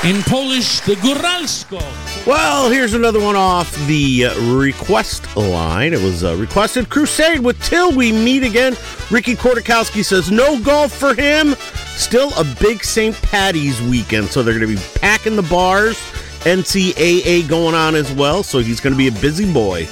In 0.04 0.24
Polish, 0.24 0.80
the 0.80 0.96
Góralsko. 0.96 1.80
Well, 2.26 2.72
here's 2.72 2.96
another 2.96 3.20
one 3.20 3.36
off 3.36 3.72
the 3.86 4.26
uh, 4.26 4.56
request 4.56 5.38
line. 5.38 5.94
It 5.94 6.02
was 6.02 6.24
uh, 6.24 6.36
requested 6.38 6.90
Crusade 6.90 7.40
with 7.40 7.62
Till 7.64 7.96
We 7.96 8.12
Meet 8.12 8.42
Again. 8.42 8.76
Ricky 9.12 9.36
Kortakowski 9.36 10.04
says 10.04 10.32
no 10.32 10.60
golf 10.60 10.92
for 10.92 11.14
him. 11.14 11.54
Still 11.98 12.34
a 12.36 12.44
big 12.60 12.84
St. 12.84 13.16
Patty's 13.22 13.80
weekend, 13.80 14.30
so 14.30 14.42
they're 14.42 14.58
going 14.58 14.76
to 14.76 14.76
be 14.76 15.00
packing 15.00 15.36
the 15.36 15.44
bars. 15.44 15.98
NCAA 16.46 17.48
going 17.48 17.76
on 17.76 17.94
as 17.94 18.12
well, 18.12 18.42
so 18.42 18.58
he's 18.58 18.80
going 18.80 18.94
to 18.94 18.98
be 18.98 19.08
a 19.08 19.22
busy 19.22 19.54
boy. 19.54 19.88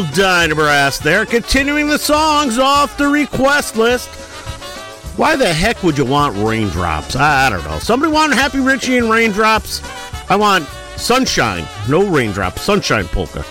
old 0.00 0.14
Dynabrass 0.14 1.02
there, 1.02 1.26
continuing 1.26 1.86
the 1.86 1.98
songs 1.98 2.58
off 2.58 2.96
the 2.96 3.06
request 3.06 3.76
list. 3.76 4.08
Why 5.18 5.36
the 5.36 5.52
heck 5.52 5.82
would 5.82 5.98
you 5.98 6.06
want 6.06 6.34
raindrops? 6.36 7.16
I 7.16 7.50
don't 7.50 7.64
know. 7.64 7.78
Somebody 7.80 8.10
want 8.10 8.32
Happy 8.32 8.60
Richie 8.60 8.96
and 8.96 9.10
raindrops? 9.10 9.82
I 10.30 10.36
want 10.36 10.66
sunshine, 10.96 11.66
no 11.86 12.08
raindrops, 12.08 12.62
sunshine 12.62 13.08
polka. 13.08 13.44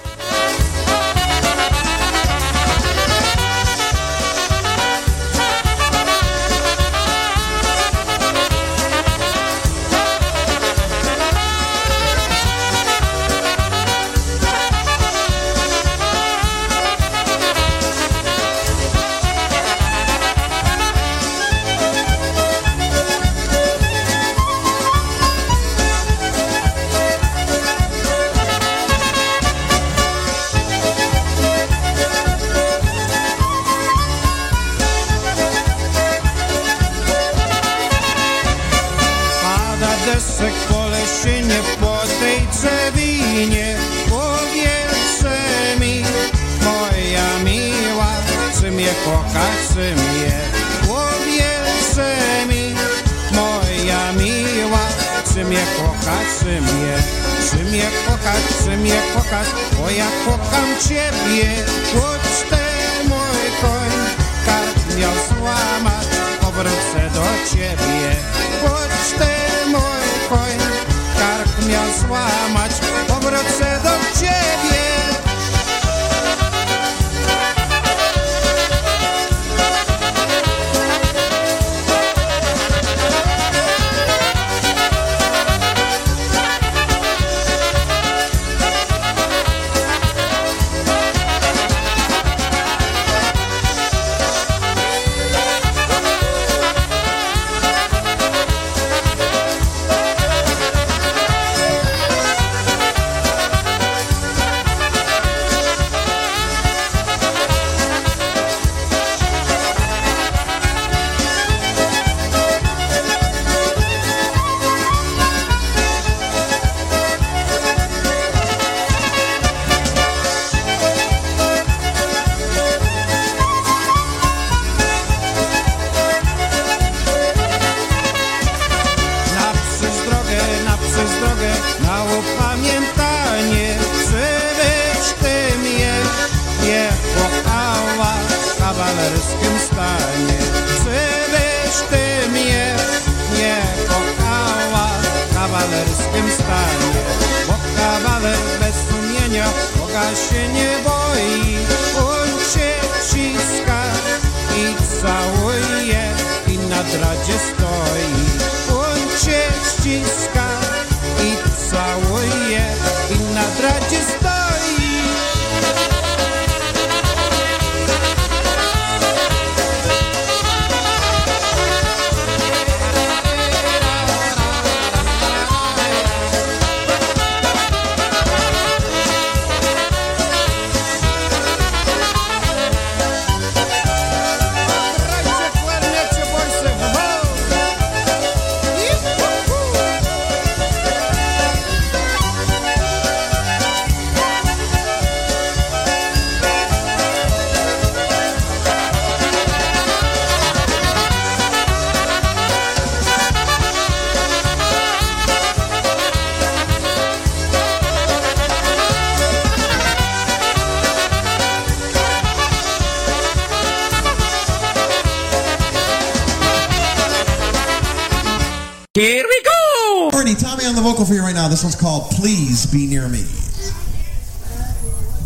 please 222.01 222.65
be 222.65 222.87
near 222.87 223.07
me. 223.07 223.23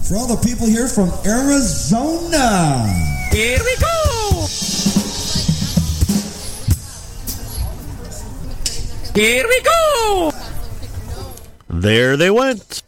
For 0.07 0.17
all 0.17 0.27
the 0.27 0.41
people 0.45 0.67
here 0.67 0.87
from 0.87 1.11
Arizona. 1.25 2.85
Here 3.31 3.59
we 3.63 3.75
go. 3.77 4.47
Here 9.15 9.47
we 9.47 9.61
go. 9.61 10.31
There 11.69 12.17
they 12.17 12.29
went. 12.29 12.82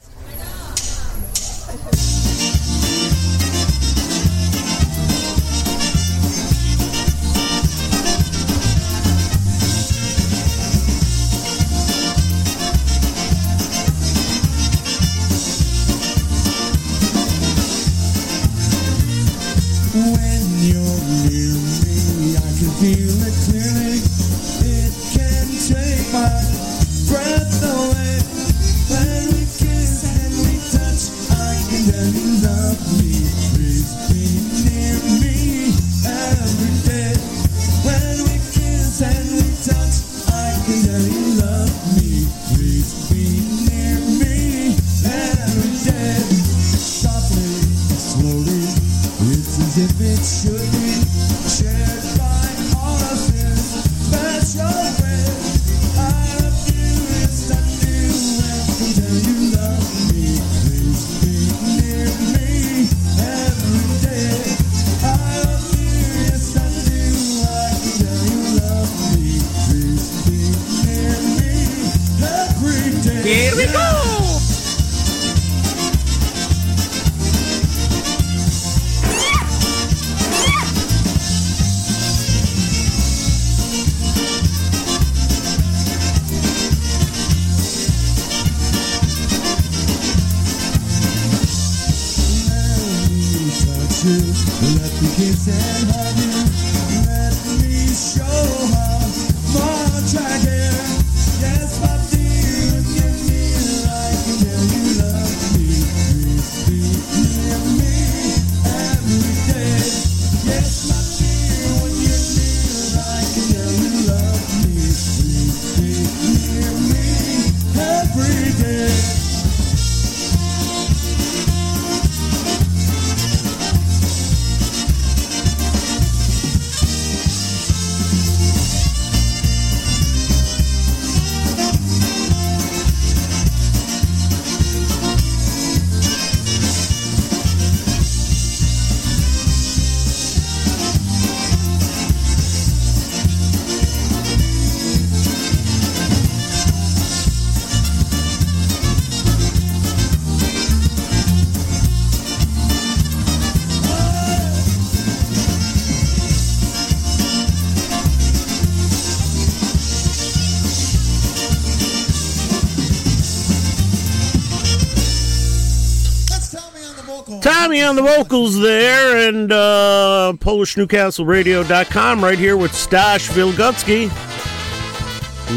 On 167.85 167.95
the 167.95 168.01
vocals 168.01 168.59
there, 168.59 169.29
and 169.29 169.51
uh, 169.51 170.33
PolishNewcastleRadio.com 170.37 172.23
right 172.23 172.39
here 172.39 172.57
with 172.57 172.73
Stash 172.73 173.29
Wilgocki. 173.29 174.09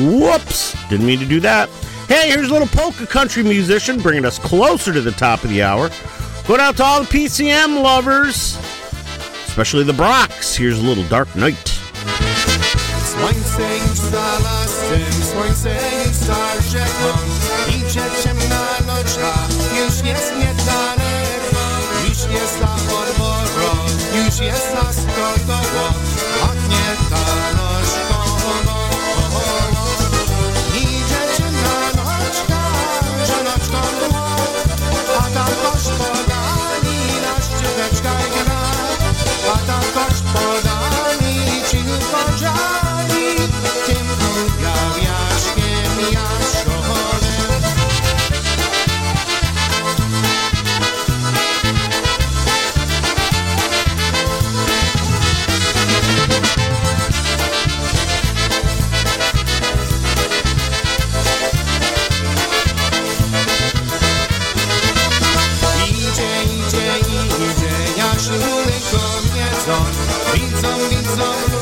Whoops! 0.06 0.76
Didn't 0.90 1.06
mean 1.06 1.20
to 1.20 1.24
do 1.24 1.40
that. 1.40 1.70
Hey, 2.06 2.30
here's 2.30 2.50
a 2.50 2.52
little 2.52 2.68
polka 2.68 3.06
country 3.06 3.42
musician 3.42 3.98
bringing 4.00 4.26
us 4.26 4.38
closer 4.38 4.92
to 4.92 5.00
the 5.00 5.12
top 5.12 5.42
of 5.42 5.48
the 5.48 5.62
hour. 5.62 5.88
Going 6.46 6.60
out 6.60 6.76
to 6.76 6.84
all 6.84 7.02
the 7.02 7.08
PCM 7.08 7.82
lovers, 7.82 8.58
especially 9.46 9.84
the 9.84 9.94
Brocks. 9.94 10.54
Here's 10.54 10.78
a 10.78 10.82
little 10.82 11.04
Dark 11.04 11.34
Night. 11.34 11.56
Słońce 13.08 13.62
już 13.88 13.98
za 13.98 14.38
lasem, 14.38 15.00
niedaleko 20.38 20.57
Dziś 24.30 24.40
jest 24.40 24.74
nas 24.74 24.96
gotowo, 25.06 25.88
a 26.42 26.54
nie 26.68 26.96
ta 27.10 28.17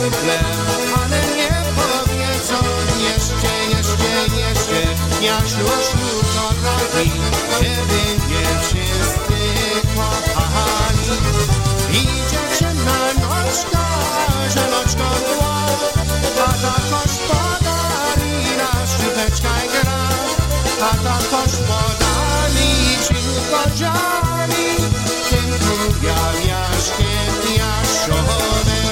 cały 0.07 0.22
chleb 0.22 0.46
Ale 1.04 1.20
nie 1.36 1.50
powie 1.76 2.30
co 2.48 2.59
jeszcze, 3.02 3.52
jeszcze, 3.76 4.12
jeszcze. 4.40 4.80
Jasiu, 5.24 5.59
Jasiu, 5.59 6.07
to 6.34 6.46
radi 6.64 7.11
Kiedy 7.61 8.00
mnie 8.26 8.46
wszyscy 8.62 9.38
kochali 10.34 11.09
I 11.92 12.02
dziewczyna 12.30 12.98
noczka, 13.14 13.86
że 14.54 14.64
noczką 14.70 15.07
była 15.26 15.57
A 16.46 16.48
ta 16.52 16.74
gospodarina 16.90 18.70
szczyteczka 18.86 19.54
gra. 19.72 20.02
A 20.82 20.90
ta 21.04 21.16
gospodarni 21.30 22.72
czynko 23.07 23.61
dziali. 23.74 24.68
Tym 25.30 25.48
tu 25.59 26.07
ja 26.07 26.22
jaśnie, 26.48 27.16
ja 27.59 27.72
szodem 28.07 28.86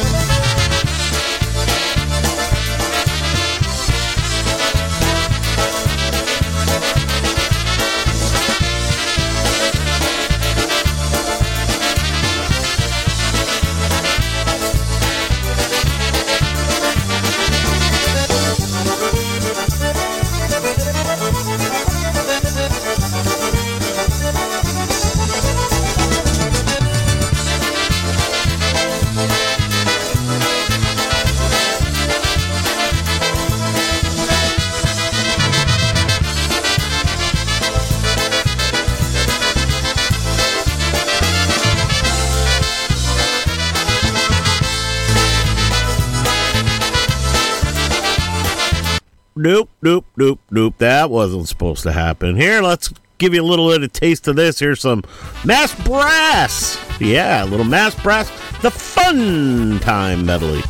Nope, 50.25 50.41
nope, 50.51 50.75
That 50.79 51.11
wasn't 51.11 51.49
supposed 51.49 51.83
to 51.83 51.93
happen. 51.93 52.37
Here, 52.37 52.63
let's 52.63 52.91
give 53.19 53.35
you 53.35 53.43
a 53.43 53.45
little 53.45 53.69
bit 53.69 53.83
of 53.83 53.93
taste 53.93 54.27
of 54.27 54.37
this. 54.37 54.59
Here's 54.59 54.81
some 54.81 55.05
Mass 55.45 55.75
Brass. 55.85 56.79
Yeah, 56.99 57.45
a 57.45 57.47
little 57.47 57.67
Mass 57.67 57.95
Brass, 58.03 58.31
the 58.63 58.71
fun 58.71 59.81
time 59.81 60.25
medley. 60.25 60.63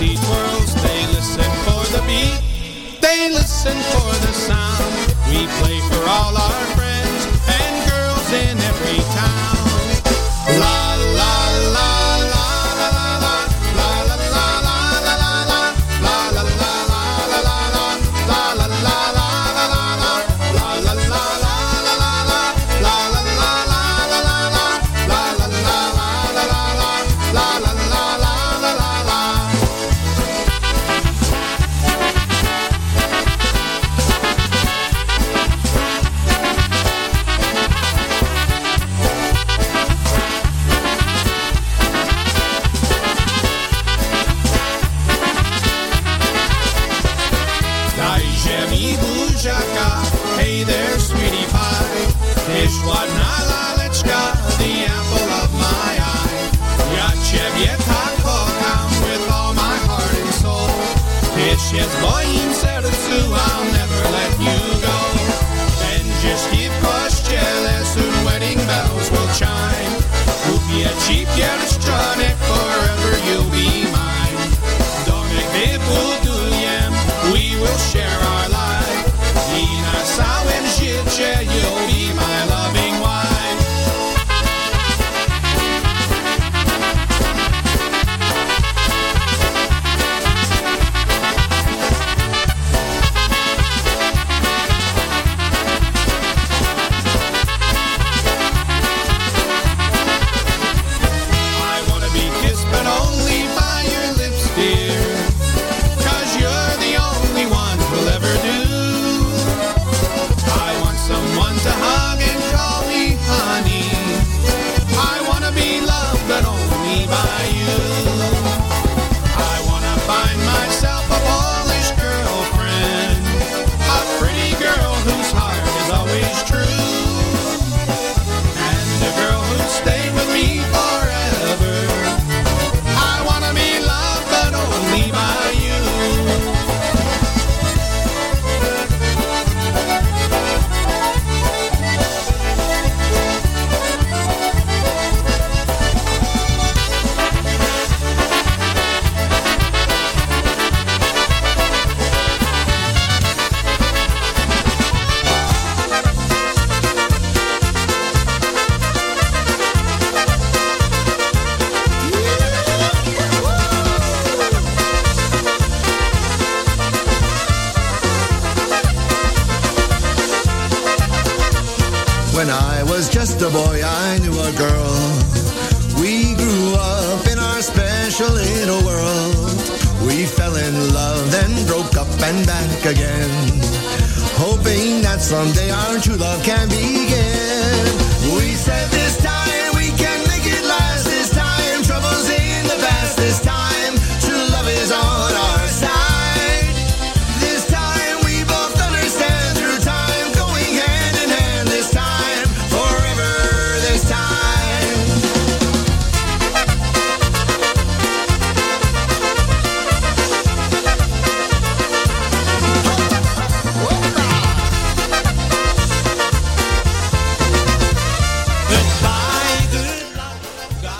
sea 0.00 0.16
twirls, 0.16 0.74
they 0.82 1.00
listen 1.12 1.50
for 1.66 1.84
the 1.94 2.02
beat. 2.08 2.40
They 3.02 3.28
listen 3.28 3.76
for 3.92 4.12
the 4.24 4.32
sound. 4.32 4.94
We 5.28 5.46
play 5.60 5.78
for 5.90 6.02
all 6.08 6.34
our 6.38 6.64
friends 6.74 7.20
and 7.58 7.74
girls 7.90 8.28
in 8.32 8.56
every 8.70 9.00
town. 9.18 10.58
La 10.58 10.96
la. 11.18 11.39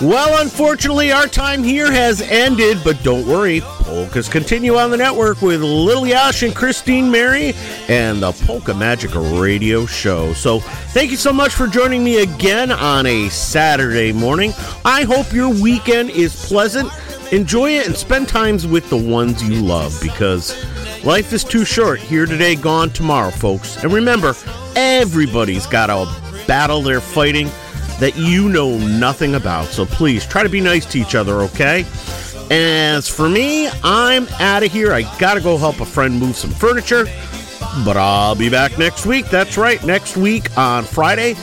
Well, 0.02 0.40
unfortunately, 0.40 1.12
our 1.12 1.26
time 1.26 1.62
here 1.62 1.92
has 1.92 2.22
ended, 2.22 2.78
but 2.82 3.02
don't 3.02 3.26
worry. 3.26 3.60
Polkas 3.60 4.30
continue 4.30 4.76
on 4.76 4.90
the 4.90 4.96
network 4.96 5.42
with 5.42 5.60
Little 5.60 6.06
Yash 6.06 6.42
and 6.42 6.56
Christine 6.56 7.10
Mary 7.10 7.52
and 7.86 8.22
the 8.22 8.32
Polka 8.32 8.72
Magic 8.72 9.10
Radio 9.14 9.84
Show. 9.84 10.32
So, 10.32 10.60
thank 10.60 11.10
you 11.10 11.18
so 11.18 11.34
much 11.34 11.52
for 11.52 11.66
joining 11.66 12.02
me 12.02 12.22
again 12.22 12.72
on 12.72 13.04
a 13.04 13.28
Saturday 13.28 14.10
morning. 14.10 14.54
I 14.86 15.02
hope 15.02 15.34
your 15.34 15.50
weekend 15.50 16.08
is 16.08 16.46
pleasant. 16.46 16.90
Enjoy 17.30 17.72
it 17.72 17.86
and 17.86 17.94
spend 17.94 18.26
times 18.26 18.66
with 18.66 18.88
the 18.88 18.96
ones 18.96 19.42
you 19.42 19.60
love 19.60 19.98
because 20.00 20.64
life 21.04 21.34
is 21.34 21.44
too 21.44 21.66
short. 21.66 22.00
Here 22.00 22.24
today, 22.24 22.54
gone 22.56 22.88
tomorrow, 22.88 23.30
folks. 23.30 23.84
And 23.84 23.92
remember, 23.92 24.34
everybody's 24.76 25.66
got 25.66 25.90
a 25.90 26.29
battle 26.50 26.82
they're 26.82 27.00
fighting 27.00 27.46
that 28.00 28.16
you 28.16 28.48
know 28.48 28.76
nothing 28.76 29.36
about. 29.36 29.66
So 29.66 29.86
please 29.86 30.26
try 30.26 30.42
to 30.42 30.48
be 30.48 30.60
nice 30.60 30.84
to 30.86 30.98
each 30.98 31.14
other, 31.14 31.42
okay? 31.42 31.86
As 32.50 33.06
for 33.06 33.28
me, 33.28 33.68
I'm 33.84 34.26
out 34.40 34.64
of 34.64 34.72
here. 34.72 34.92
I 34.92 35.02
gotta 35.20 35.40
go 35.40 35.56
help 35.56 35.78
a 35.78 35.86
friend 35.86 36.18
move 36.18 36.34
some 36.34 36.50
furniture, 36.50 37.04
but 37.84 37.96
I'll 37.96 38.34
be 38.34 38.50
back 38.50 38.78
next 38.78 39.06
week. 39.06 39.26
That's 39.26 39.56
right, 39.56 39.80
next 39.84 40.16
week 40.16 40.58
on 40.58 40.82
Friday. 40.82 41.36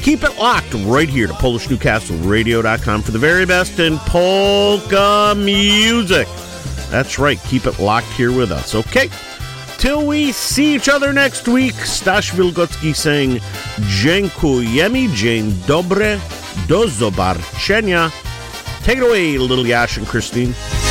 Keep 0.00 0.24
it 0.24 0.38
locked 0.38 0.72
right 0.72 1.08
here 1.08 1.26
to 1.26 1.34
PolishNewcastleRadio.com 1.34 3.02
for 3.02 3.10
the 3.10 3.18
very 3.18 3.44
best 3.44 3.78
in 3.78 3.98
polka 3.98 5.34
music. 5.36 6.28
That's 6.88 7.18
right, 7.18 7.38
keep 7.42 7.66
it 7.66 7.78
locked 7.78 8.10
here 8.12 8.34
with 8.34 8.52
us, 8.52 8.74
okay? 8.74 9.10
Till 9.82 10.06
we 10.06 10.30
see 10.30 10.76
each 10.76 10.88
other 10.88 11.12
next 11.12 11.48
week, 11.48 11.74
Stash 11.74 12.32
Wilgocki 12.34 12.94
saying 12.94 13.40
Dziękujemy, 13.78 15.08
dzień 15.08 15.54
dobry, 15.66 16.20
do 16.68 16.88
zobaczenia. 16.88 18.10
Take 18.86 18.98
it 18.98 19.04
away, 19.04 19.38
little 19.38 19.66
Yash 19.66 19.98
and 19.98 20.08
Christine. 20.08 20.81